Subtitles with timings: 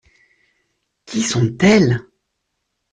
[1.05, 2.01] Qui sont-elles?